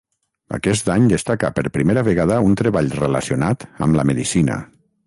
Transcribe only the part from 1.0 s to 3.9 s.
destaca per primer vegada un treball relacionat